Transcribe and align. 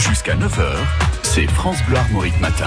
Jusqu'à 0.00 0.34
9h, 0.34 0.64
c'est 1.22 1.46
France 1.46 1.76
Bleu 1.86 1.98
Armorique 1.98 2.40
Matin. 2.40 2.64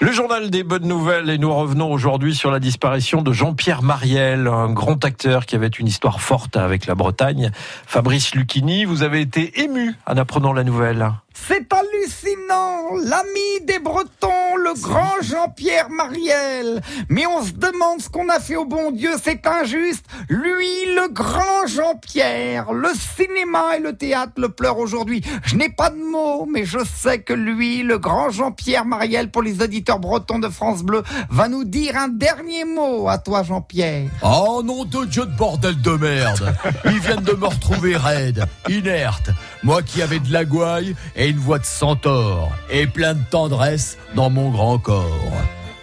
Le 0.00 0.10
journal 0.10 0.50
des 0.50 0.64
bonnes 0.64 0.88
nouvelles 0.88 1.30
et 1.30 1.38
nous 1.38 1.54
revenons 1.54 1.92
aujourd'hui 1.92 2.34
sur 2.34 2.50
la 2.50 2.58
disparition 2.58 3.22
de 3.22 3.32
Jean-Pierre 3.32 3.82
Mariel, 3.82 4.48
un 4.48 4.72
grand 4.72 5.04
acteur 5.04 5.46
qui 5.46 5.54
avait 5.54 5.68
une 5.68 5.86
histoire 5.86 6.20
forte 6.20 6.56
avec 6.56 6.86
la 6.86 6.96
Bretagne. 6.96 7.52
Fabrice 7.86 8.34
Lucchini, 8.34 8.84
vous 8.84 9.04
avez 9.04 9.20
été 9.20 9.62
ému 9.62 9.94
en 10.04 10.16
apprenant 10.16 10.52
la 10.52 10.64
nouvelle. 10.64 11.12
C'est 11.32 11.72
hallucinant 11.72 12.96
L'ami 13.08 13.64
des 13.64 13.78
Bretons, 13.78 14.51
le 14.72 14.80
grand 14.80 15.20
Jean-Pierre 15.22 15.90
Mariel. 15.90 16.80
Mais 17.08 17.26
on 17.26 17.42
se 17.42 17.52
demande 17.52 18.00
ce 18.00 18.08
qu'on 18.08 18.28
a 18.28 18.40
fait 18.40 18.56
au 18.56 18.64
bon 18.64 18.90
Dieu, 18.90 19.10
c'est 19.22 19.46
injuste. 19.46 20.04
Lui, 20.28 20.66
le 20.94 21.08
grand 21.08 21.66
Jean-Pierre. 21.66 22.72
Le 22.72 22.88
cinéma 22.94 23.76
et 23.76 23.80
le 23.80 23.94
théâtre 23.94 24.32
le 24.36 24.48
pleurent 24.48 24.78
aujourd'hui. 24.78 25.22
Je 25.44 25.56
n'ai 25.56 25.68
pas 25.68 25.90
de 25.90 25.96
mots, 25.96 26.46
mais 26.50 26.64
je 26.64 26.78
sais 26.84 27.20
que 27.20 27.32
lui, 27.32 27.82
le 27.82 27.98
grand 27.98 28.30
Jean-Pierre 28.30 28.84
Mariel, 28.84 29.30
pour 29.30 29.42
les 29.42 29.62
auditeurs 29.62 29.98
bretons 29.98 30.38
de 30.38 30.48
France 30.48 30.82
Bleu, 30.82 31.02
va 31.30 31.48
nous 31.48 31.64
dire 31.64 31.96
un 31.96 32.08
dernier 32.08 32.64
mot 32.64 33.08
à 33.08 33.18
toi, 33.18 33.42
Jean-Pierre. 33.42 34.10
Oh 34.22 34.62
nom 34.64 34.84
de 34.84 35.04
Dieu 35.06 35.26
de 35.26 35.36
bordel 35.36 35.80
de 35.80 35.90
merde. 35.92 36.54
Ils 36.84 36.98
viennent 37.00 37.20
de 37.22 37.32
me 37.32 37.46
retrouver 37.46 37.96
raide, 37.96 38.46
inerte, 38.68 39.30
moi 39.62 39.82
qui 39.82 40.02
avais 40.02 40.20
de 40.20 40.32
la 40.32 40.44
gouaille 40.44 40.94
et 41.16 41.28
une 41.28 41.38
voix 41.38 41.58
de 41.58 41.64
centaure, 41.64 42.50
et 42.70 42.86
plein 42.86 43.14
de 43.14 43.22
tendresse 43.30 43.98
dans 44.14 44.30
mon 44.30 44.50
grand 44.50 44.61
corps. 44.78 45.32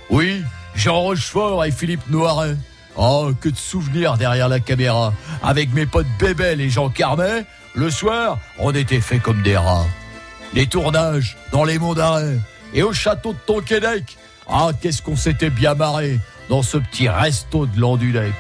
Oui, 0.09 0.41
Jean 0.75 1.01
Rochefort 1.01 1.65
et 1.65 1.71
Philippe 1.71 2.09
Noiret. 2.09 2.55
Oh, 2.95 3.31
que 3.39 3.49
de 3.49 3.57
souvenirs 3.57 4.17
derrière 4.17 4.49
la 4.49 4.59
caméra. 4.59 5.13
Avec 5.43 5.73
mes 5.73 5.85
potes 5.85 6.07
Bébel 6.19 6.61
et 6.61 6.69
Jean 6.69 6.89
Carmet, 6.89 7.45
le 7.75 7.89
soir, 7.89 8.39
on 8.57 8.71
était 8.71 9.01
fait 9.01 9.19
comme 9.19 9.41
des 9.41 9.57
rats. 9.57 9.85
Les 10.53 10.67
tournages 10.67 11.37
dans 11.51 11.63
les 11.63 11.77
monts 11.77 11.93
d'arrêt 11.93 12.39
et 12.73 12.83
au 12.83 12.93
château 12.93 13.33
de 13.33 13.37
Tonquédec. 13.45 14.17
Ah, 14.49 14.69
qu'est-ce 14.81 15.01
qu'on 15.01 15.15
s'était 15.15 15.51
bien 15.51 15.75
marré 15.75 16.19
dans 16.49 16.63
ce 16.63 16.77
petit 16.77 17.07
resto 17.07 17.67
de 17.67 17.79
l'Andulec. 17.79 18.33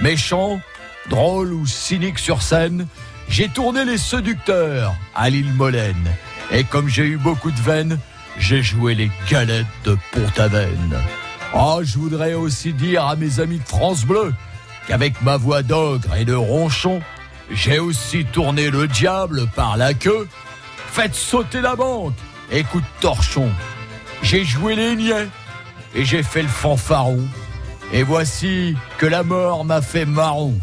Méchant, 0.00 0.60
drôle 1.08 1.52
ou 1.52 1.66
cynique 1.66 2.18
sur 2.18 2.42
scène, 2.42 2.86
j'ai 3.28 3.48
tourné 3.48 3.84
les 3.84 3.98
séducteurs 3.98 4.94
à 5.14 5.30
l'île 5.30 5.52
Molène. 5.52 6.10
Et 6.50 6.64
comme 6.64 6.88
j'ai 6.88 7.04
eu 7.04 7.16
beaucoup 7.16 7.50
de 7.50 7.60
veines, 7.60 7.98
j'ai 8.38 8.62
joué 8.62 8.94
les 8.94 9.10
galettes 9.30 9.66
de 9.84 9.96
Pont-Aven. 10.12 11.00
Oh, 11.54 11.80
je 11.82 11.98
voudrais 11.98 12.34
aussi 12.34 12.72
dire 12.72 13.06
à 13.06 13.16
mes 13.16 13.40
amis 13.40 13.58
de 13.58 13.68
France 13.68 14.04
Bleu 14.04 14.34
qu'avec 14.88 15.20
ma 15.22 15.36
voix 15.36 15.62
d'ogre 15.62 16.14
et 16.16 16.24
de 16.24 16.34
ronchon, 16.34 17.00
j'ai 17.50 17.78
aussi 17.78 18.24
tourné 18.24 18.70
le 18.70 18.88
diable 18.88 19.46
par 19.54 19.76
la 19.76 19.94
queue. 19.94 20.28
Faites 20.92 21.14
sauter 21.14 21.60
la 21.60 21.76
banque 21.76 22.14
de 22.50 22.62
torchon. 23.00 23.50
J'ai 24.22 24.44
joué 24.44 24.74
les 24.74 24.96
niais 24.96 25.28
et 25.94 26.04
j'ai 26.04 26.22
fait 26.22 26.42
le 26.42 26.48
fanfaron. 26.48 27.20
Et 27.92 28.02
voici 28.02 28.76
que 28.98 29.06
la 29.06 29.22
mort 29.22 29.64
m'a 29.64 29.82
fait 29.82 30.04
marron. 30.04 30.54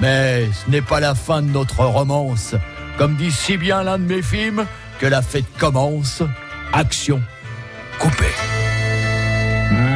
Mais 0.00 0.48
ce 0.52 0.70
n'est 0.70 0.82
pas 0.82 1.00
la 1.00 1.14
fin 1.14 1.42
de 1.42 1.50
notre 1.50 1.84
romance. 1.84 2.54
Comme 2.96 3.16
dit 3.16 3.32
si 3.32 3.56
bien 3.56 3.82
l'un 3.82 3.98
de 3.98 4.04
mes 4.04 4.22
films, 4.22 4.66
que 4.98 5.06
la 5.06 5.22
fête 5.22 5.46
commence. 5.58 6.22
Action. 6.72 7.20
Coupé. 7.98 8.26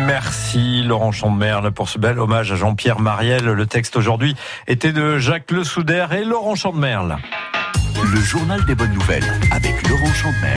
Merci 0.07 0.83
Laurent 0.83 1.13
Chandemerle 1.13 1.71
pour 1.73 1.89
ce 1.89 1.99
bel 1.99 2.19
hommage 2.19 2.53
à 2.53 2.57
Jean-Pierre 2.57 3.01
Mariel. 3.01 3.45
Le 3.45 3.67
texte 3.67 3.97
aujourd'hui 3.97 4.35
était 4.67 4.93
de 4.93 5.19
Jacques 5.19 5.51
Le 5.53 5.63
Soudaire 5.63 6.13
et 6.13 6.25
Laurent 6.25 6.57
Chandemerle. 6.57 7.17
Le 8.13 8.21
journal 8.21 8.65
des 8.65 8.75
bonnes 8.75 8.93
nouvelles 8.93 9.25
avec 9.53 9.89
Laurent 9.89 10.13
Chandemer. 10.13 10.49